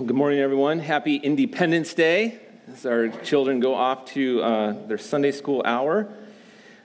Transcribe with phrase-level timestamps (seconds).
[0.00, 0.78] Well, good morning, everyone.
[0.78, 2.38] Happy Independence Day
[2.72, 6.08] as our children go off to uh, their Sunday school hour.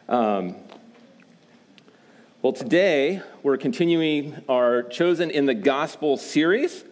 [0.10, 0.58] Um,
[2.42, 6.84] well, today we're continuing our Chosen in the Gospel series,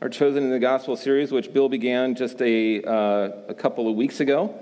[0.00, 3.96] our Chosen in the Gospel series, which Bill began just a, uh, a couple of
[3.96, 4.54] weeks ago.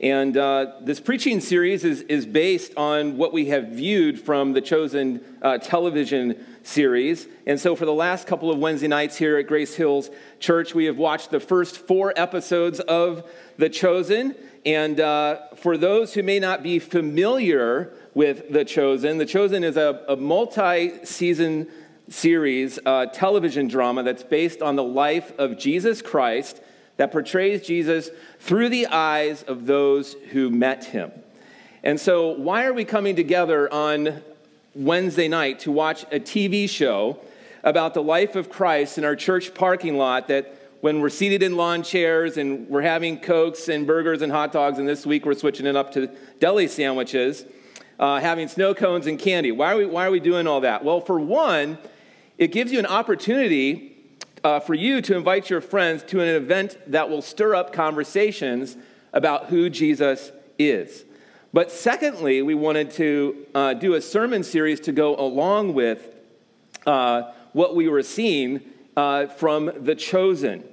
[0.00, 4.62] And uh, this preaching series is, is based on what we have viewed from the
[4.62, 7.26] Chosen uh, television series.
[7.46, 10.84] And so, for the last couple of Wednesday nights here at Grace Hills Church, we
[10.86, 14.34] have watched the first four episodes of The Chosen.
[14.64, 19.76] And uh, for those who may not be familiar with The Chosen, The Chosen is
[19.76, 21.68] a, a multi season
[22.08, 26.60] series, uh, television drama that's based on the life of Jesus Christ
[26.96, 31.10] that portrays Jesus through the eyes of those who met him.
[31.82, 34.22] And so, why are we coming together on
[34.74, 37.18] Wednesday night to watch a TV show
[37.62, 41.56] about the life of Christ in our church parking lot that when we're seated in
[41.56, 45.34] lawn chairs and we're having cokes and burgers and hot dogs, and this week we're
[45.34, 46.08] switching it up to
[46.40, 47.44] deli sandwiches,
[48.00, 49.52] uh, having snow cones and candy.
[49.52, 50.82] Why are, we, why are we doing all that?
[50.84, 51.78] Well, for one,
[52.38, 53.96] it gives you an opportunity
[54.42, 58.76] uh, for you to invite your friends to an event that will stir up conversations
[59.12, 61.04] about who Jesus is.
[61.52, 66.14] But secondly, we wanted to uh, do a sermon series to go along with
[66.86, 68.62] uh, what we were seeing
[68.96, 70.64] uh, from The Chosen.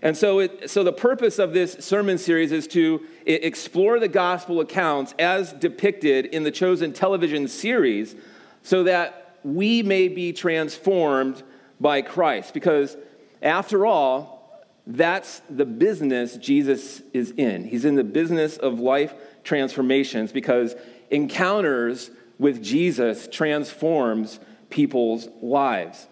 [0.00, 4.60] And so, it, so the purpose of this sermon series is to explore the gospel
[4.60, 8.16] accounts as depicted in the Chosen television series
[8.62, 11.42] so that we may be transformed
[11.80, 12.54] by Christ.
[12.54, 12.96] Because
[13.42, 14.41] after all,
[14.86, 17.64] that's the business Jesus is in.
[17.64, 20.74] He's in the business of life transformations because
[21.10, 26.08] encounters with Jesus transforms people's lives.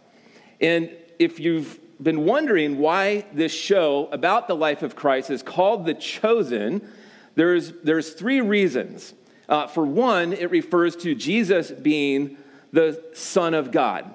[0.61, 5.85] And if you've been wondering why this show about the life of Christ is called
[5.85, 6.89] The Chosen,
[7.35, 9.15] there's, there's three reasons.
[9.49, 12.37] Uh, for one, it refers to Jesus being
[12.73, 14.15] the Son of God.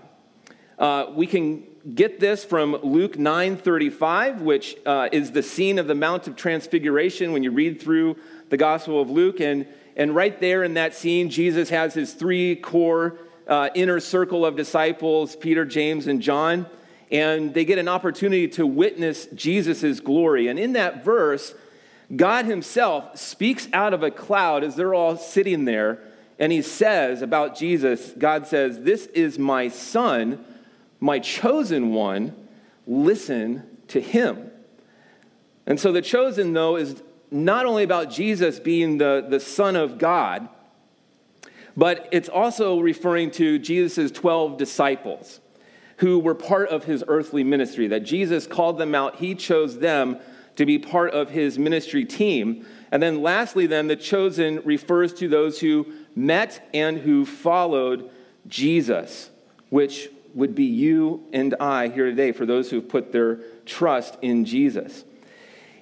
[0.79, 5.95] Uh, we can get this from Luke 9:35, which uh, is the scene of the
[5.95, 8.17] Mount of Transfiguration when you read through
[8.49, 9.39] the Gospel of Luke.
[9.39, 14.45] And, and right there in that scene, Jesus has his three core uh, inner circle
[14.45, 16.65] of disciples Peter, James, and John.
[17.11, 20.47] And they get an opportunity to witness Jesus' glory.
[20.47, 21.53] And in that verse,
[22.13, 25.99] God Himself speaks out of a cloud as they're all sitting there.
[26.39, 30.43] And He says about Jesus, God says, This is my Son,
[31.05, 32.35] my chosen one.
[32.87, 34.49] Listen to Him.
[35.67, 39.99] And so the chosen, though, is not only about Jesus being the, the Son of
[39.99, 40.49] God,
[41.77, 45.41] but it's also referring to Jesus' 12 disciples
[45.97, 49.17] who were part of his earthly ministry, that Jesus called them out.
[49.17, 50.17] He chose them
[50.55, 52.65] to be part of his ministry team.
[52.91, 58.09] And then lastly, then, the chosen refers to those who met and who followed
[58.47, 59.29] Jesus,
[59.69, 64.45] which would be you and I here today for those who've put their trust in
[64.45, 65.05] Jesus.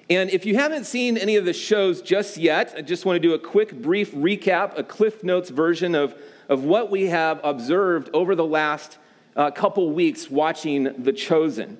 [0.08, 3.20] And if you haven't seen any of the shows just yet, I just want to
[3.20, 6.14] do a quick, brief recap, a Cliff Notes version of,
[6.48, 8.98] of what we have observed over the last
[9.34, 11.78] uh, couple weeks watching The Chosen.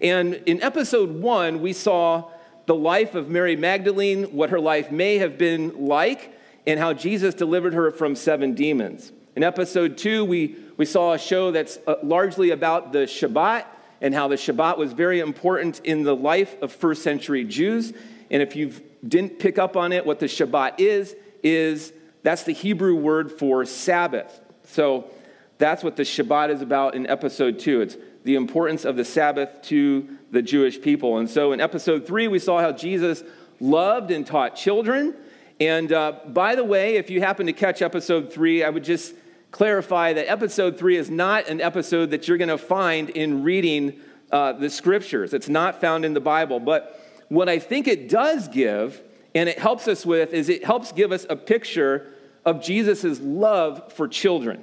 [0.00, 2.30] And in episode one, we saw
[2.66, 7.34] the life of Mary Magdalene, what her life may have been like, and how Jesus
[7.34, 9.12] delivered her from seven demons.
[9.36, 13.66] In episode two, we, we saw a show that's uh, largely about the Shabbat
[14.00, 17.92] and how the Shabbat was very important in the life of first century Jews.
[18.30, 18.72] And if you
[19.06, 21.92] didn't pick up on it, what the Shabbat is, is
[22.22, 24.40] that's the Hebrew word for Sabbath.
[24.64, 25.10] So
[25.58, 27.80] that's what the Shabbat is about in episode two.
[27.80, 31.18] It's the importance of the Sabbath to the Jewish people.
[31.18, 33.22] And so in episode three, we saw how Jesus
[33.60, 35.14] loved and taught children.
[35.60, 39.14] And uh, by the way, if you happen to catch episode three, I would just
[39.50, 44.00] clarify that episode three is not an episode that you're going to find in reading
[44.30, 45.32] uh, the scriptures.
[45.32, 46.60] It's not found in the Bible.
[46.60, 49.02] But what I think it does give,
[49.34, 52.12] and it helps us with, is it helps give us a picture
[52.44, 54.62] of Jesus' love for children.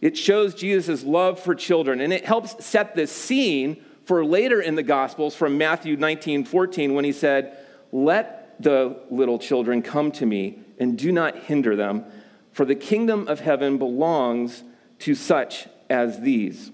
[0.00, 4.74] It shows Jesus' love for children, and it helps set the scene for later in
[4.74, 7.58] the Gospels from Matthew 19 14 when he said,
[7.90, 12.04] Let the little children come to me and do not hinder them
[12.54, 14.62] for the kingdom of heaven belongs
[15.00, 16.70] to such as these.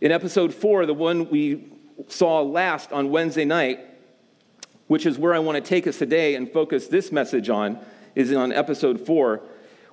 [0.00, 1.66] In episode four, the one we
[2.08, 3.80] saw last on Wednesday night,
[4.86, 7.80] which is where I want to take us today and focus this message on,
[8.14, 9.42] is on episode four.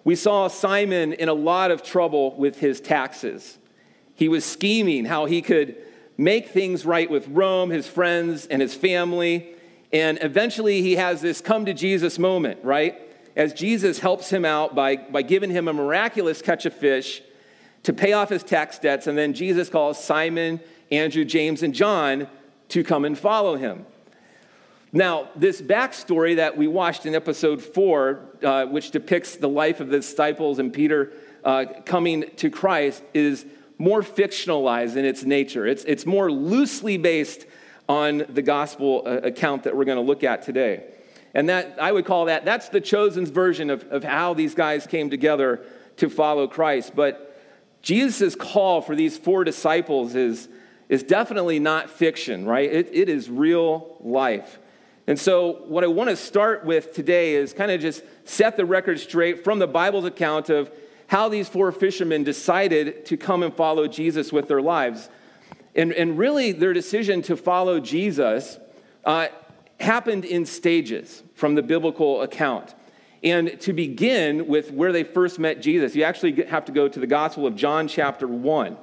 [0.03, 3.57] We saw Simon in a lot of trouble with his taxes.
[4.13, 5.75] He was scheming how he could
[6.17, 9.55] make things right with Rome, his friends, and his family.
[9.91, 13.02] And eventually he has this come to Jesus moment, right?
[13.35, 17.21] As Jesus helps him out by, by giving him a miraculous catch of fish
[17.83, 19.07] to pay off his tax debts.
[19.07, 20.59] And then Jesus calls Simon,
[20.91, 22.27] Andrew, James, and John
[22.69, 23.85] to come and follow him.
[24.91, 29.89] Now, this backstory that we watched in episode four, uh, which depicts the life of
[29.89, 31.11] the disciples and Peter
[31.43, 33.45] uh, coming to Christ, is
[33.79, 35.65] more fictionalized in its nature.
[35.65, 37.47] It's, it's more loosely based
[37.89, 40.92] on the gospel uh, account that we're going to look at today.
[41.33, 44.85] And that, I would call that, that's the chosen's version of, of how these guys
[44.85, 45.61] came together
[45.97, 46.95] to follow Christ.
[46.95, 47.29] But
[47.81, 50.47] Jesus' call for these four disciples is,
[50.89, 52.71] is definitely not fiction, right?
[52.71, 54.59] It, it is real life.
[55.05, 58.65] And so, what I want to start with today is kind of just set the
[58.65, 60.71] record straight from the Bible's account of
[61.07, 65.09] how these four fishermen decided to come and follow Jesus with their lives.
[65.75, 68.57] And, and really, their decision to follow Jesus
[69.03, 69.27] uh,
[69.83, 72.73] happened in stages from the biblical account.
[73.23, 76.99] And to begin with where they first met Jesus, you actually have to go to
[76.99, 78.75] the Gospel of John, chapter 1,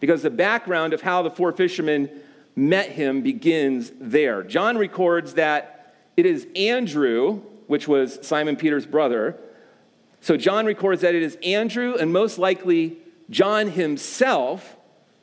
[0.00, 2.10] because the background of how the four fishermen
[2.54, 4.42] met him begins there.
[4.42, 9.36] John records that it is Andrew, which was Simon Peter's brother.
[10.20, 12.98] So John records that it is Andrew and most likely
[13.30, 14.76] John himself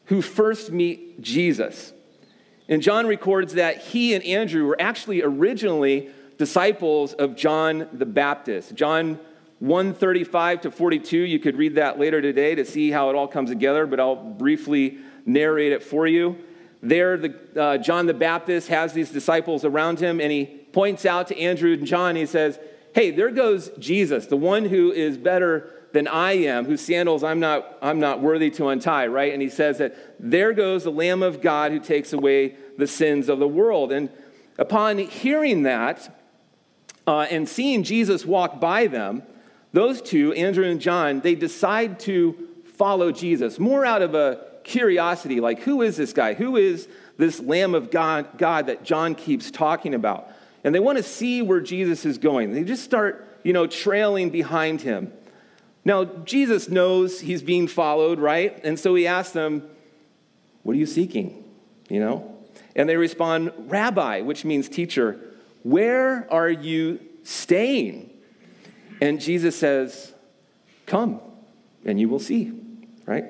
[0.06, 1.92] who first meet Jesus.
[2.67, 8.75] And John records that he and Andrew were actually originally disciples of John the Baptist.
[8.75, 9.19] John
[9.59, 13.50] 135 to 42, you could read that later today to see how it all comes
[13.50, 16.38] together, but I'll briefly narrate it for you.
[16.81, 21.27] There, the, uh, John the Baptist has these disciples around him, and he points out
[21.27, 22.59] to Andrew and John, he says,
[22.94, 27.39] Hey, there goes Jesus, the one who is better than I am, whose sandals I'm
[27.39, 29.31] not, I'm not worthy to untie, right?
[29.31, 33.30] And he says that there goes the Lamb of God who takes away the sins
[33.30, 33.94] of the world.
[33.94, 34.09] And
[34.59, 36.13] upon hearing that,
[37.07, 39.24] uh, and seeing Jesus walk by them,
[39.71, 45.39] those two, Andrew and John, they decide to follow Jesus, more out of a curiosity
[45.39, 46.33] like, who is this guy?
[46.33, 50.30] Who is this Lamb of God, God that John keeps talking about?
[50.65, 52.51] And they want to see where Jesus is going.
[52.51, 55.13] They just start, you know, trailing behind him.
[55.86, 58.60] Now, Jesus knows he's being followed, right?
[58.64, 59.70] And so he asks them,
[60.64, 61.44] What are you seeking?
[61.88, 62.36] You know?
[62.76, 65.20] And they respond, Rabbi, which means teacher.
[65.62, 68.10] Where are you staying?
[69.00, 70.14] And Jesus says,
[70.88, 71.22] Come,
[71.86, 72.52] and you will see,
[73.06, 73.26] right?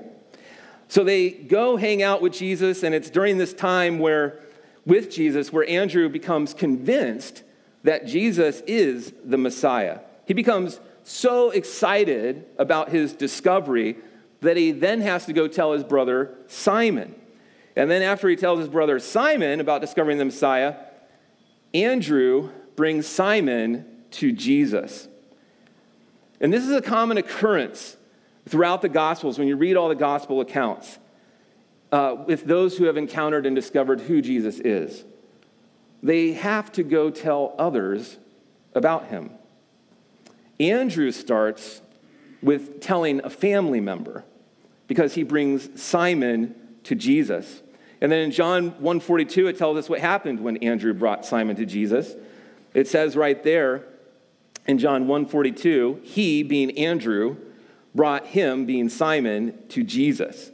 [0.88, 4.40] So they go hang out with Jesus, and it's during this time where,
[4.86, 7.44] with Jesus, where Andrew becomes convinced
[7.84, 10.00] that Jesus is the Messiah.
[10.26, 13.96] He becomes so excited about his discovery
[14.42, 17.16] that he then has to go tell his brother Simon.
[17.76, 20.76] And then, after he tells his brother Simon about discovering the Messiah,
[21.74, 25.08] Andrew brings Simon to Jesus.
[26.42, 27.98] And this is a common occurrence
[28.48, 30.98] throughout the Gospels when you read all the Gospel accounts
[31.92, 35.04] uh, with those who have encountered and discovered who Jesus is.
[36.02, 38.18] They have to go tell others
[38.74, 39.32] about him.
[40.60, 41.82] Andrew starts
[42.42, 44.24] with telling a family member
[44.88, 47.62] because he brings Simon to Jesus.
[48.02, 51.66] And then in John 142, it tells us what happened when Andrew brought Simon to
[51.66, 52.14] Jesus.
[52.74, 53.84] It says right there
[54.68, 57.38] in John 142, he, being Andrew,
[57.94, 60.52] brought him, being Simon, to Jesus.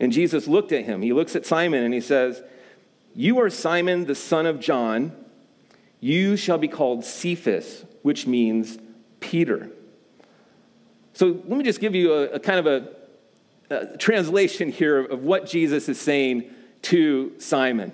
[0.00, 1.02] And Jesus looked at him.
[1.02, 2.42] He looks at Simon and he says,
[3.14, 5.12] You are Simon, the son of John.
[6.00, 8.78] You shall be called Cephas, which means
[9.22, 9.70] Peter.
[11.14, 12.88] So let me just give you a, a kind of a,
[13.74, 16.50] a translation here of what Jesus is saying
[16.82, 17.92] to Simon.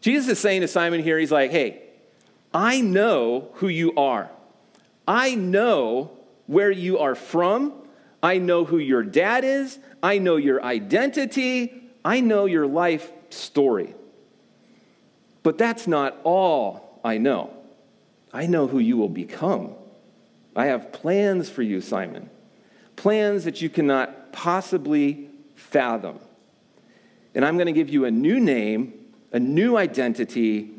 [0.00, 1.82] Jesus is saying to Simon here, he's like, hey,
[2.52, 4.30] I know who you are.
[5.08, 6.10] I know
[6.46, 7.72] where you are from.
[8.22, 9.78] I know who your dad is.
[10.02, 11.82] I know your identity.
[12.04, 13.94] I know your life story.
[15.42, 17.50] But that's not all I know.
[18.32, 19.74] I know who you will become.
[20.56, 22.30] I have plans for you, Simon.
[22.96, 26.18] Plans that you cannot possibly fathom.
[27.34, 28.94] And I'm going to give you a new name,
[29.32, 30.70] a new identity,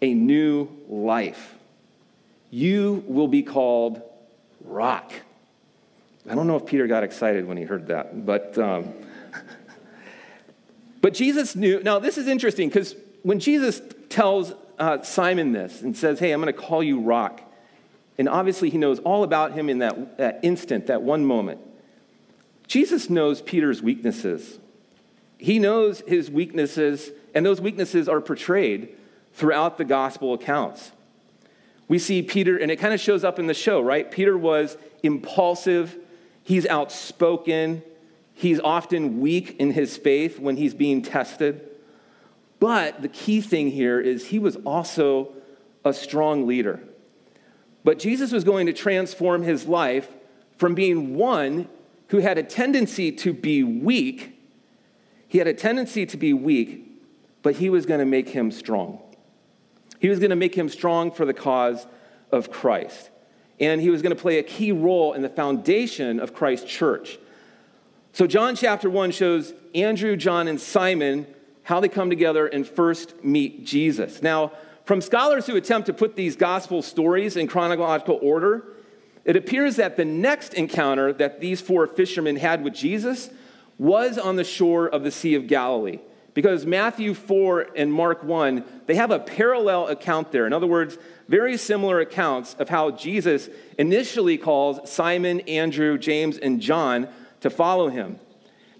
[0.00, 1.54] a new life.
[2.50, 4.02] You will be called
[4.64, 5.12] Rock.
[6.28, 8.94] I don't know if Peter got excited when he heard that, but, um,
[11.00, 11.82] but Jesus knew.
[11.82, 16.40] Now, this is interesting because when Jesus tells uh, Simon this and says, Hey, I'm
[16.40, 17.40] going to call you Rock,
[18.18, 21.60] and obviously he knows all about him in that, that instant, that one moment.
[22.66, 24.58] Jesus knows Peter's weaknesses
[25.42, 28.90] he knows his weaknesses, and those weaknesses are portrayed
[29.34, 30.92] throughout the gospel accounts.
[31.88, 34.08] We see Peter, and it kind of shows up in the show, right?
[34.08, 35.98] Peter was impulsive,
[36.44, 37.82] he's outspoken,
[38.34, 41.68] he's often weak in his faith when he's being tested.
[42.60, 45.32] But the key thing here is he was also
[45.84, 46.78] a strong leader.
[47.84, 50.08] But Jesus was going to transform his life
[50.56, 51.68] from being one
[52.08, 54.38] who had a tendency to be weak.
[55.26, 56.86] He had a tendency to be weak,
[57.42, 59.00] but he was going to make him strong.
[59.98, 61.86] He was going to make him strong for the cause
[62.30, 63.10] of Christ.
[63.60, 67.18] And he was going to play a key role in the foundation of Christ's church.
[68.12, 71.26] So, John chapter 1 shows Andrew, John, and Simon
[71.62, 74.22] how they come together and first meet Jesus.
[74.22, 74.52] Now,
[74.84, 78.64] from scholars who attempt to put these gospel stories in chronological order,
[79.24, 83.30] it appears that the next encounter that these four fishermen had with Jesus
[83.78, 85.98] was on the shore of the Sea of Galilee.
[86.34, 90.46] Because Matthew 4 and Mark 1, they have a parallel account there.
[90.46, 90.96] In other words,
[91.28, 97.08] very similar accounts of how Jesus initially calls Simon, Andrew, James, and John
[97.40, 98.18] to follow him.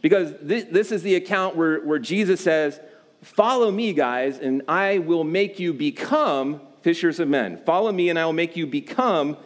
[0.01, 2.81] Because this, is the account where, where Jesus says,
[3.23, 7.63] Follow me, guys, and I will make you become fishers of men.
[7.65, 9.37] Follow me, and I will make you become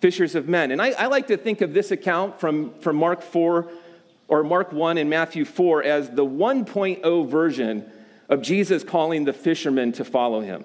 [0.00, 0.70] fishers of men.
[0.70, 3.70] And I, I, like to think of this account from, from Mark 4
[4.28, 7.90] or Mark 1 and Matthew 4 as the 1.0 version
[8.28, 10.64] of Jesus calling the fishermen to follow him.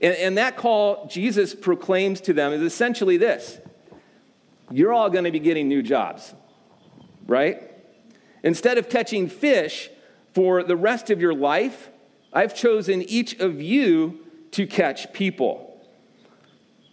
[0.00, 3.58] And, and that call Jesus proclaims to them is essentially this
[4.70, 6.32] You're all going to be getting new jobs,
[7.26, 7.70] right?
[8.42, 9.90] Instead of catching fish,
[10.34, 11.90] for the rest of your life,
[12.32, 14.20] I've chosen each of you
[14.52, 15.68] to catch people.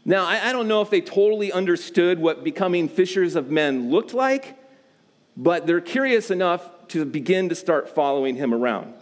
[0.05, 4.58] Now, I, don't know if they totally understood what becoming fishers of men looked like,
[5.38, 8.93] but they're curious enough to begin to start following him around.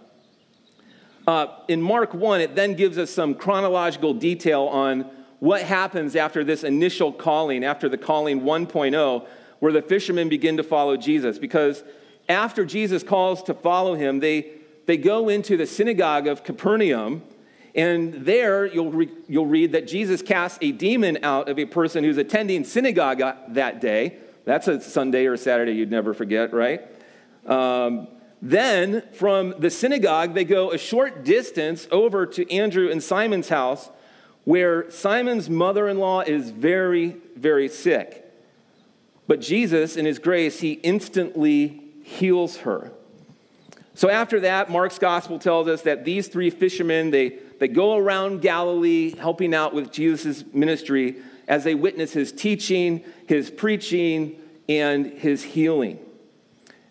[1.26, 6.44] Uh, in Mark 1, it then gives us some chronological detail on what happens after
[6.44, 9.28] this initial calling, after the calling 1.0,
[9.60, 11.38] where the fishermen begin to follow Jesus.
[11.38, 11.84] Because
[12.30, 14.52] after Jesus calls to follow him, they,
[14.86, 17.24] they go into the synagogue of Capernaum,
[17.76, 22.04] and there you'll, re, you'll read that Jesus casts a demon out of a person
[22.04, 24.18] who's attending synagogue that day.
[24.46, 26.82] That's a Sunday or a Saturday you'd never forget, right?
[27.46, 28.08] Um,
[28.42, 33.90] then from the synagogue, they go a short distance over to Andrew and Simon's house,
[34.44, 38.26] where Simon's mother in law is very, very sick.
[39.28, 42.92] But Jesus, in his grace, he instantly heals her.
[43.94, 48.42] So after that, Mark's gospel tells us that these three fishermen, they, they go around
[48.42, 51.18] Galilee helping out with Jesus' ministry
[51.50, 54.38] as they witness his teaching, his preaching,
[54.70, 56.00] and his healing.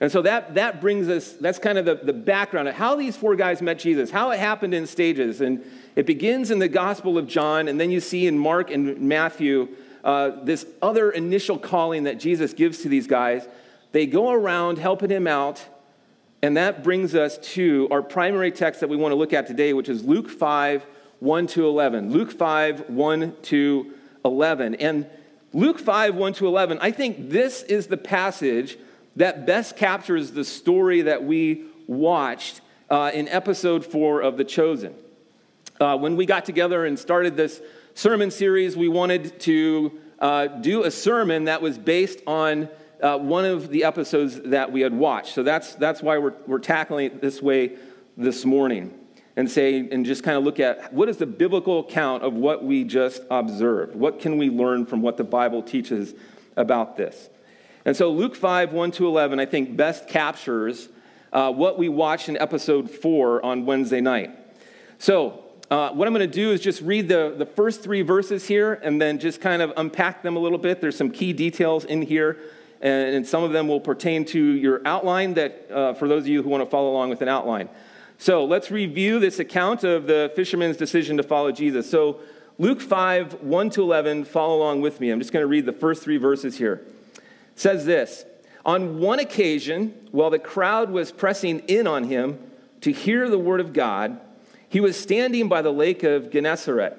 [0.01, 3.17] And so that, that brings us, that's kind of the, the background of how these
[3.17, 5.41] four guys met Jesus, how it happened in stages.
[5.41, 9.01] And it begins in the Gospel of John, and then you see in Mark and
[9.01, 9.69] Matthew
[10.05, 13.49] uh, this other initial calling that Jesus gives to these guys.
[13.97, 15.65] They go around helping him out,
[16.43, 19.73] and that brings us to our primary text that we want to look at today,
[19.73, 20.85] which is Luke 5
[21.21, 22.11] 1 to 11.
[22.11, 24.75] Luke 5 1 to 11.
[24.75, 25.07] And
[25.55, 28.77] Luke 5 1 to 11, I think this is the passage
[29.17, 32.61] that best captures the story that we watched
[32.91, 34.95] uh, in episode 4 of The Chosen.
[35.81, 37.63] Uh, when we got together and started this
[37.95, 42.69] sermon series, we wanted to uh, do a sermon that was based on
[43.03, 45.35] uh, one of the episodes that we had watched.
[45.35, 47.77] So that's, that's why we're, we're tackling it this way
[48.17, 48.99] this morning
[49.37, 52.65] and say, and just kind of look at what is the biblical account of what
[52.65, 53.95] we just observed?
[53.95, 56.15] What can we learn from what the Bible teaches
[56.57, 57.29] about this?
[57.85, 60.89] And so Luke 5, 1 to 11, I think best captures
[61.33, 64.31] uh, what we watched in episode 4 on Wednesday night.
[64.99, 68.47] So, uh, what I'm going to do is just read the, the first three verses
[68.47, 70.81] here and then just kind of unpack them a little bit.
[70.81, 72.39] There's some key details in here
[72.81, 76.43] and, some of them will pertain to your outline that uh, for those of you
[76.43, 77.69] who want to follow along with an outline.
[78.19, 81.89] So let's review this account of the fisherman's decision to follow Jesus.
[81.89, 82.21] So
[82.59, 85.11] Luke 5, 1 to 11, follow along with me.
[85.11, 86.87] I'm just going to read the first three verses here.
[87.15, 87.23] It
[87.57, 88.25] says this
[88.65, 92.39] On one occasion, while the crowd was pressing in on him
[92.81, 94.21] to hear the word of God,
[94.69, 96.97] he was standing by the lake of Gennesaret,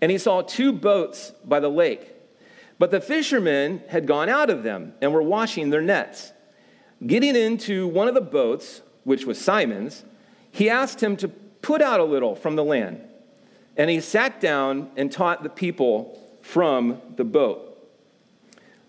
[0.00, 2.14] and he saw two boats by the lake
[2.78, 6.32] but the fishermen had gone out of them and were washing their nets.
[7.04, 10.04] Getting into one of the boats, which was Simon's,
[10.50, 13.00] he asked him to put out a little from the land.
[13.76, 17.64] And he sat down and taught the people from the boat.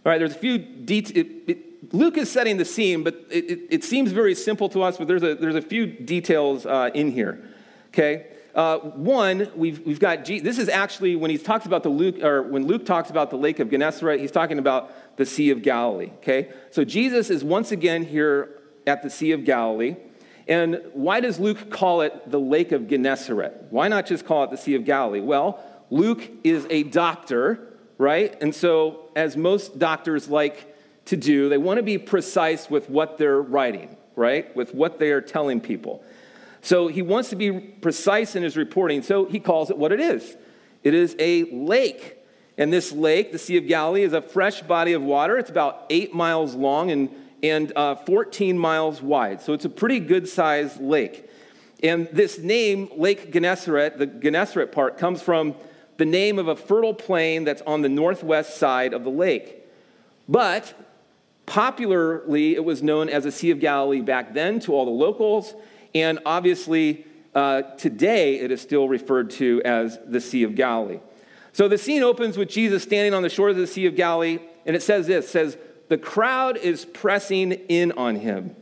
[0.05, 1.58] All right, there's a few details.
[1.91, 5.08] Luke is setting the scene, but it, it, it, seems very simple to us, but
[5.08, 7.43] there's a, there's a few details uh, in here.
[7.89, 8.27] Okay?
[8.60, 12.42] Uh, one, we've, we've got, this is actually when he talks about the Luke, or
[12.44, 16.12] when Luke talks about the lake of Gennesaret, he's talking about the Sea of Galilee.
[16.18, 16.50] Okay?
[16.70, 19.96] So Jesus is once again here at the Sea of Galilee.
[20.46, 23.68] And why does Luke call it the lake of Gennesaret?
[23.70, 25.22] Why not just call it the Sea of Galilee?
[25.22, 27.66] Well, Luke is a doctor,
[27.98, 28.36] right?
[28.42, 30.75] And so, as most doctors like
[31.06, 34.54] to do, they want to be precise with what they're writing, right?
[34.54, 36.04] With what they are telling people.
[36.62, 40.00] So he wants to be precise in his reporting, so he calls it what it
[40.00, 40.36] is.
[40.84, 42.18] It is a lake.
[42.58, 45.38] And this lake, the Sea of Galilee, is a fresh body of water.
[45.38, 47.10] It's about eight miles long and,
[47.42, 49.42] and uh, 14 miles wide.
[49.42, 51.30] So it's a pretty good sized lake.
[51.82, 55.56] And this name, Lake Gennesaret, the Gennesaret part, comes from
[55.96, 59.66] the name of a fertile plain that's on the northwest side of the lake.
[60.28, 60.74] But
[61.46, 65.54] popularly, it was known as the Sea of Galilee back then to all the locals
[65.93, 67.05] and obviously,
[67.36, 71.00] uh, today it is still referred to as the Sea of Galilee.
[71.53, 74.39] So the scene opens with Jesus standing on the shores of the Sea of Galilee,
[74.65, 75.58] and it says this: says,
[75.89, 78.55] the crowd is pressing in on him.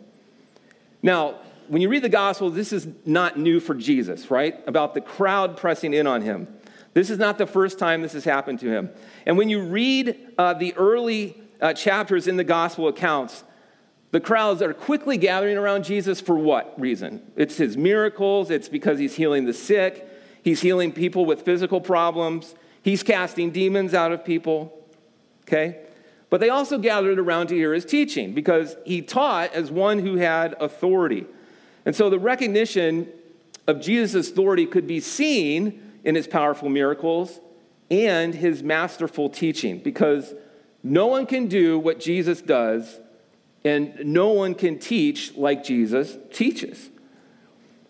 [1.04, 1.36] Now,
[1.68, 4.56] when you read the gospel, this is not new for Jesus, right?
[4.66, 6.48] About the crowd pressing in on him.
[6.94, 8.90] This is not the first time this has happened to him.
[9.26, 13.44] And when you read uh, the early uh, chapters in the gospel accounts,
[14.12, 17.22] the crowds are quickly gathering around Jesus for what reason?
[17.36, 20.08] It's his miracles, it's because he's healing the sick,
[20.44, 24.74] he's healing people with physical problems, he's casting demons out of people.
[25.42, 25.82] Okay?
[26.30, 30.16] But they also gathered around to hear his teaching because he taught as one who
[30.16, 31.26] had authority.
[31.86, 33.10] And so the recognition
[33.66, 37.40] of Jesus' authority could be seen in his powerful miracles
[37.90, 40.34] and his masterful teaching because
[40.84, 43.00] no one can do what Jesus does
[43.68, 46.90] and no one can teach like Jesus teaches.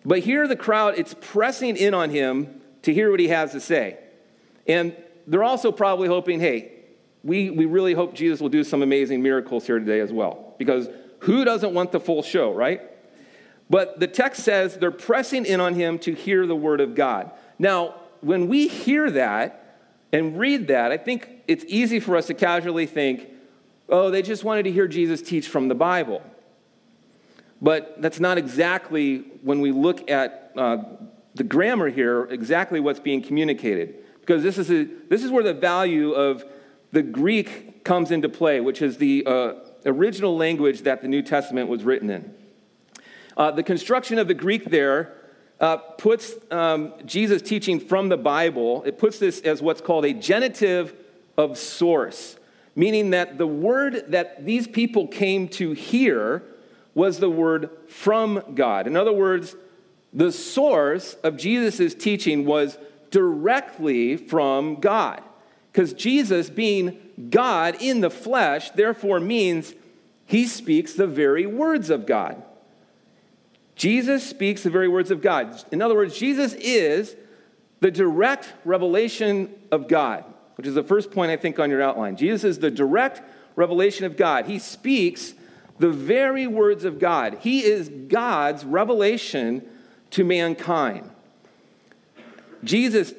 [0.04, 3.60] But here the crowd, it's pressing in on him to hear what he has to
[3.60, 4.00] say.
[4.66, 4.96] And
[5.28, 6.72] they're also probably hoping, hey,
[7.24, 10.56] we, we really hope Jesus will do some amazing miracles here today as well.
[10.58, 12.82] Because who doesn't want the full show, right?
[13.70, 17.32] But the text says they're pressing in on him to hear the word of God.
[17.60, 19.78] Now, when we hear that
[20.12, 23.30] and read that, I think it's easy for us to casually think,
[23.89, 26.21] oh, they just wanted to hear Jesus teach from the Bible.
[27.62, 30.78] But that's not exactly, when we look at uh,
[31.36, 33.95] the grammar here, exactly what's being communicated.
[34.19, 36.43] Because this is, a, this is where the value of
[36.91, 39.54] the Greek comes into play, which is the uh,
[39.86, 42.34] original language that the New Testament was written in.
[43.36, 45.13] Uh, the construction of the Greek there
[45.60, 50.13] uh, puts um, Jesus' teaching from the Bible, it puts this as what's called a
[50.13, 50.93] genitive
[51.38, 52.38] of source
[52.78, 56.44] meaning that the word that these people came to hear
[56.94, 58.86] was the word from God.
[58.86, 59.56] In other words,
[60.13, 62.78] the source of Jesus' teaching was
[63.10, 65.24] directly from God.
[65.72, 67.00] Because Jesus, being
[67.32, 69.74] God in the flesh, therefore means
[70.28, 72.44] he speaks the very words of God.
[73.76, 75.63] Jesus speaks the very words of God.
[75.72, 77.16] In other words, Jesus is
[77.80, 80.24] the direct revelation of God
[80.58, 82.17] which is the first point I think on your outline.
[82.17, 83.22] Jesus is the direct
[83.56, 84.46] revelation of God.
[84.46, 85.34] He speaks
[85.80, 87.38] the very words of God.
[87.41, 89.63] He is God's revelation
[90.12, 91.10] to mankind.
[92.63, 93.13] Jesus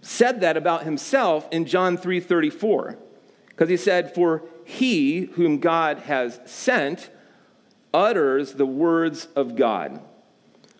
[0.00, 2.96] said that about himself in John 3:34
[3.48, 7.10] because he said for he whom God has sent
[7.92, 10.00] utters the words of God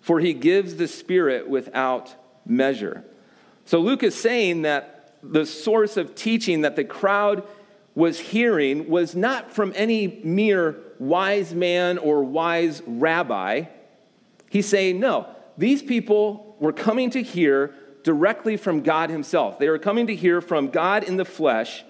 [0.01, 2.14] for he gives the spirit without
[2.46, 3.05] measure.
[3.64, 7.46] So Luke is saying that the source of teaching that the crowd
[7.94, 13.64] was hearing was not from any mere wise man or wise rabbi.
[14.48, 15.26] He's saying, no,
[15.59, 19.59] these people were coming to hear directly from God Himself.
[19.59, 21.85] They were coming to hear from God in the flesh.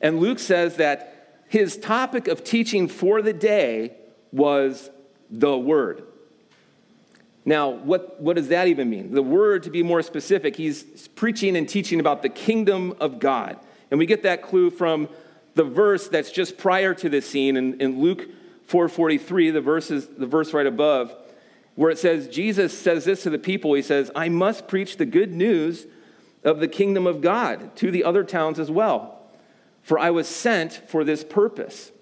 [0.00, 3.96] And Luke says that his topic of teaching for the day
[4.32, 4.90] was
[5.30, 6.04] the Word.
[7.48, 9.14] Now, what, what does that even mean?
[9.14, 13.58] The word, to be more specific, he's preaching and teaching about the kingdom of God.
[13.90, 15.08] And we get that clue from
[15.54, 18.28] the verse that's just prior to this scene in, in Luke
[18.68, 21.16] 4:43, the the verse right above,
[21.74, 23.72] where it says, Jesus says this to the people.
[23.72, 25.86] He says, I must preach the good news
[26.44, 29.22] of the kingdom of God to the other towns as well,
[29.82, 31.92] for I was sent for this purpose.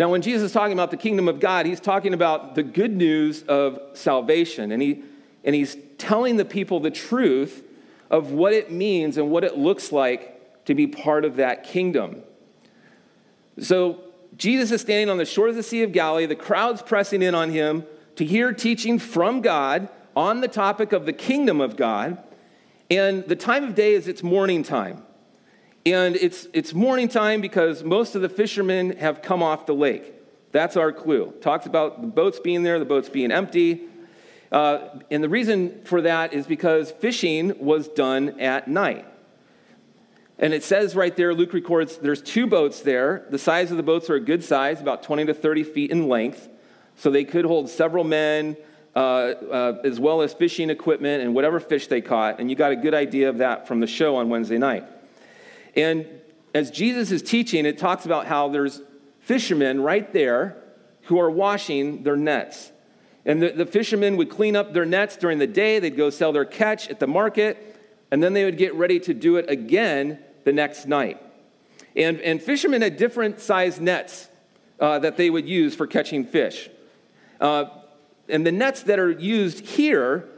[0.00, 2.96] Now, when Jesus is talking about the kingdom of God, he's talking about the good
[2.96, 4.72] news of salvation.
[4.72, 5.02] And, he,
[5.44, 7.62] and he's telling the people the truth
[8.08, 12.22] of what it means and what it looks like to be part of that kingdom.
[13.60, 14.00] So
[14.38, 17.34] Jesus is standing on the shore of the Sea of Galilee, the crowd's pressing in
[17.34, 17.84] on him
[18.16, 22.16] to hear teaching from God on the topic of the kingdom of God.
[22.90, 25.02] And the time of day is it's morning time.
[25.86, 30.12] And it's, it's morning time because most of the fishermen have come off the lake.
[30.52, 31.32] That's our clue.
[31.40, 33.82] Talks about the boats being there, the boats being empty.
[34.52, 39.06] Uh, and the reason for that is because fishing was done at night.
[40.38, 43.26] And it says right there, Luke records, there's two boats there.
[43.30, 46.08] The size of the boats are a good size, about 20 to 30 feet in
[46.08, 46.48] length.
[46.96, 48.56] So they could hold several men,
[48.96, 52.40] uh, uh, as well as fishing equipment and whatever fish they caught.
[52.40, 54.84] And you got a good idea of that from the show on Wednesday night.
[55.76, 56.06] And
[56.54, 58.80] as Jesus is teaching, it talks about how there's
[59.20, 60.56] fishermen right there
[61.02, 62.72] who are washing their nets.
[63.24, 66.32] And the, the fishermen would clean up their nets during the day, they'd go sell
[66.32, 67.76] their catch at the market,
[68.10, 71.22] and then they would get ready to do it again the next night.
[71.96, 74.28] And, and fishermen had different sized nets
[74.78, 76.70] uh, that they would use for catching fish.
[77.40, 77.66] Uh,
[78.28, 80.28] and the nets that are used here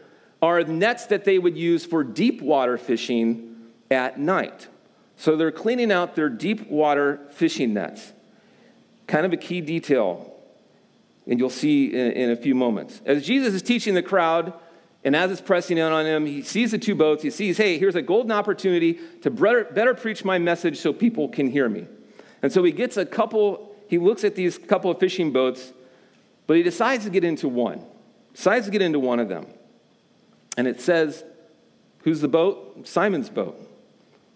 [0.41, 4.69] are nets that they would use for deep water fishing at night.
[5.23, 8.13] So they're cleaning out their deep water fishing nets.
[9.07, 10.35] Kind of a key detail,
[11.29, 13.01] and you'll see in, in a few moments.
[13.07, 14.53] As Jesus is teaching the crowd,
[15.05, 17.23] and as it's pressing in on him, he sees the two boats.
[17.23, 21.29] He sees, hey, here's a golden opportunity to better, better preach my message so people
[21.29, 21.87] can hear me.
[22.43, 25.73] And so he gets a couple, he looks at these couple of fishing boats,
[26.49, 27.81] but he decides to get into one.
[28.35, 29.47] Decides to get into one of them.
[30.57, 31.23] And it says,
[31.99, 32.89] who's the boat?
[32.89, 33.69] Simon's boat.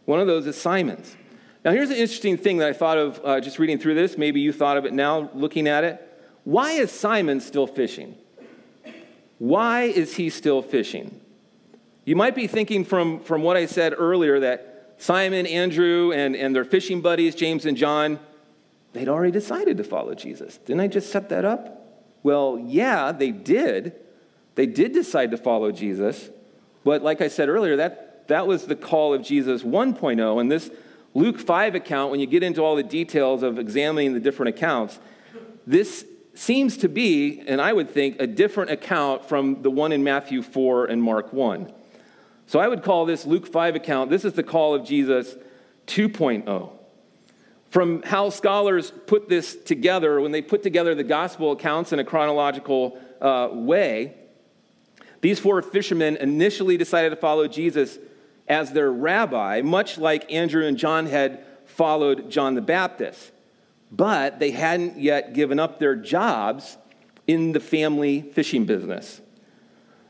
[0.06, 1.14] One of those is Simon's.
[1.64, 4.16] Now, here's an interesting thing that I thought of uh, just reading through this.
[4.16, 6.00] Maybe you thought of it now looking at it.
[6.44, 8.16] Why is Simon still fishing?
[9.38, 11.20] Why is he still fishing?
[12.04, 16.54] You might be thinking from, from what I said earlier that Simon, Andrew, and, and
[16.54, 18.20] their fishing buddies, James and John,
[18.92, 20.56] they'd already decided to follow Jesus.
[20.58, 22.00] Didn't I just set that up?
[22.22, 23.94] Well, yeah, they did.
[24.54, 26.30] They did decide to follow Jesus.
[26.84, 30.40] But like I said earlier, that, that was the call of Jesus 1.0.
[30.40, 30.70] And this
[31.14, 34.98] Luke 5 account, when you get into all the details of examining the different accounts,
[35.66, 40.04] this seems to be, and I would think, a different account from the one in
[40.04, 41.72] Matthew 4 and Mark 1.
[42.46, 45.34] So I would call this Luke 5 account, this is the call of Jesus
[45.86, 46.70] 2.0.
[47.70, 52.04] From how scholars put this together, when they put together the gospel accounts in a
[52.04, 54.14] chronological uh, way,
[55.20, 57.98] these four fishermen initially decided to follow Jesus
[58.48, 63.32] as their rabbi, much like Andrew and John had followed John the Baptist
[63.90, 66.76] but they hadn't yet given up their jobs
[67.26, 69.20] in the family fishing business.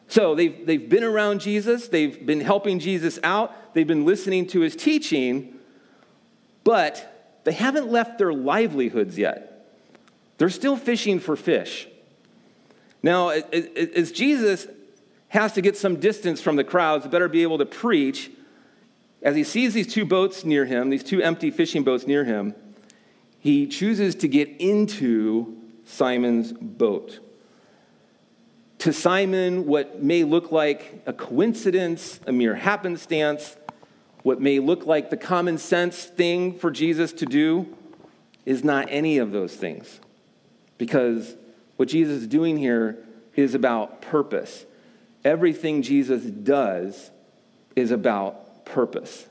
[0.09, 4.61] So they've, they've been around Jesus, they've been helping Jesus out, they've been listening to
[4.61, 5.59] his teaching,
[6.65, 9.69] but they haven't left their livelihoods yet.
[10.39, 11.89] They're still fishing for fish.
[13.03, 14.67] Now, as Jesus
[15.29, 18.31] has to get some distance from the crowds better be able to preach,
[19.23, 22.55] as he sees these two boats near him, these two empty fishing boats near him,
[23.39, 27.21] he chooses to get into Simon's boat.
[28.79, 33.57] To Simon, what may look like a coincidence, a mere happenstance,
[34.23, 37.75] what may look like the common sense thing for Jesus to do,
[38.45, 40.01] is not any of those things.
[40.79, 41.37] Because
[41.77, 42.99] what Jesus is doing here
[43.35, 44.66] is about purpose.
[45.27, 47.11] Everything Jesus does
[47.75, 49.27] is about purpose.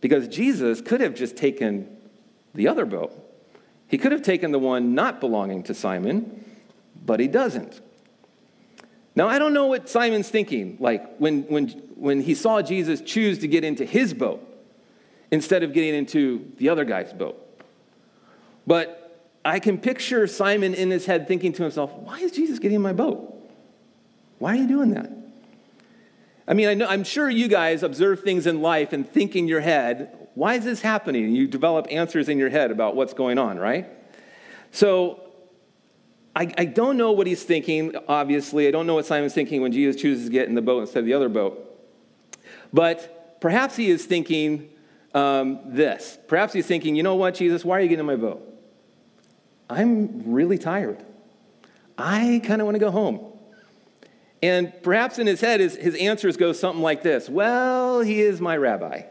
[0.00, 1.96] Because Jesus could have just taken
[2.56, 3.12] the other boat.
[3.86, 6.44] He could have taken the one not belonging to Simon,
[7.06, 7.80] but he doesn't.
[9.14, 13.38] Now, I don't know what Simon's thinking, like when, when, when he saw Jesus choose
[13.38, 14.44] to get into his boat
[15.30, 17.38] instead of getting into the other guy's boat.
[18.66, 22.76] But I can picture Simon in his head thinking to himself, why is Jesus getting
[22.76, 23.31] in my boat?
[24.42, 25.08] Why are you doing that?
[26.48, 29.46] I mean, I know, I'm sure you guys observe things in life and think in
[29.46, 31.30] your head, why is this happening?
[31.30, 33.86] You develop answers in your head about what's going on, right?
[34.72, 35.20] So
[36.34, 38.66] I, I don't know what he's thinking, obviously.
[38.66, 40.98] I don't know what Simon's thinking when Jesus chooses to get in the boat instead
[40.98, 41.64] of the other boat.
[42.72, 44.70] But perhaps he is thinking
[45.14, 46.18] um, this.
[46.26, 48.42] Perhaps he's thinking, you know what, Jesus, why are you getting in my boat?
[49.70, 51.04] I'm really tired.
[51.96, 53.31] I kind of want to go home.
[54.42, 58.40] And perhaps in his head, his, his answers go something like this Well, he is
[58.40, 59.02] my rabbi,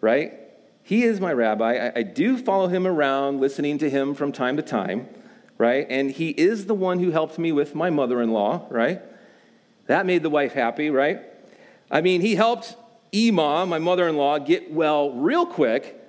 [0.00, 0.40] right?
[0.82, 1.88] He is my rabbi.
[1.88, 5.08] I, I do follow him around, listening to him from time to time,
[5.56, 5.86] right?
[5.88, 9.00] And he is the one who helped me with my mother in law, right?
[9.86, 11.22] That made the wife happy, right?
[11.90, 12.76] I mean, he helped
[13.14, 16.00] Ema, my mother in law, get well real quick.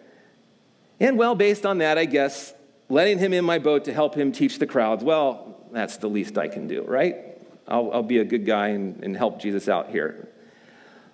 [1.00, 2.54] And well, based on that, I guess
[2.90, 6.38] letting him in my boat to help him teach the crowds, well, that's the least
[6.38, 7.35] I can do, right?
[7.68, 10.28] I'll, I'll be a good guy and, and help Jesus out here.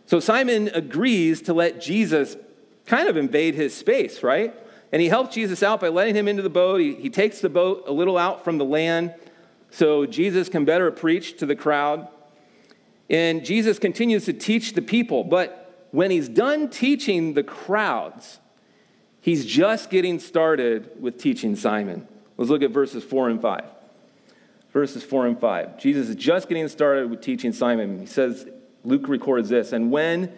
[0.06, 2.36] So Simon agrees to let Jesus
[2.86, 4.54] kind of invade his space, right?
[4.92, 6.82] And he helps Jesus out by letting him into the boat.
[6.82, 9.14] He, he takes the boat a little out from the land
[9.70, 12.10] so Jesus can better preach to the crowd.
[13.10, 15.24] And Jesus continues to teach the people.
[15.24, 18.40] But when he's done teaching the crowds,
[19.22, 22.08] he's just getting started with teaching Simon.
[22.38, 23.64] Let's look at verses 4 and 5.
[24.74, 25.78] Verses 4 and 5.
[25.78, 28.00] Jesus is just getting started with teaching Simon.
[28.00, 28.48] He says,
[28.84, 30.36] Luke records this, and when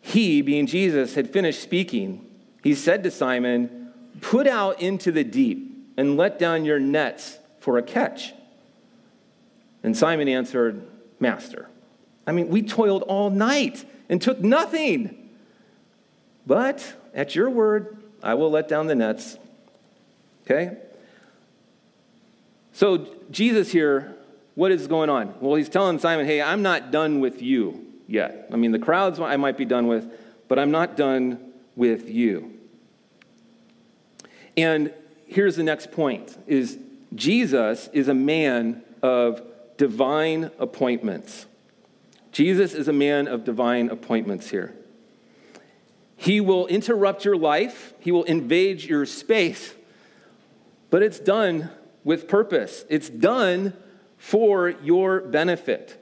[0.00, 2.24] he, being Jesus, had finished speaking,
[2.62, 7.76] he said to Simon, Put out into the deep and let down your nets for
[7.76, 8.32] a catch.
[9.82, 10.86] And Simon answered,
[11.18, 11.68] Master,
[12.26, 15.30] I mean, we toiled all night and took nothing.
[16.46, 19.38] But at your word, I will let down the nets.
[20.44, 20.76] Okay?
[22.76, 24.14] So, Jesus here,
[24.54, 25.32] what is going on?
[25.40, 28.50] Well, he's telling Simon, hey, I'm not done with you yet.
[28.52, 30.12] I mean, the crowds I might be done with,
[30.46, 32.52] but I'm not done with you.
[34.58, 34.92] And
[35.26, 36.76] here's the next point is
[37.14, 39.40] Jesus is a man of
[39.78, 41.46] divine appointments.
[42.30, 44.74] Jesus is a man of divine appointments here.
[46.14, 49.72] He will interrupt your life, he will invade your space,
[50.90, 51.70] but it's done
[52.06, 52.84] with purpose.
[52.88, 53.72] It's done
[54.16, 56.00] for your benefit.